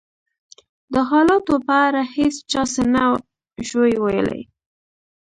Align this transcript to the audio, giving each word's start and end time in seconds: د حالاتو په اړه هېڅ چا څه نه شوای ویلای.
د 0.93 0.95
حالاتو 1.09 1.55
په 1.67 1.73
اړه 1.87 2.01
هېڅ 2.15 2.35
چا 2.51 2.63
څه 2.73 2.81
نه 2.93 3.01
شوای 3.69 3.93
ویلای. 4.03 4.41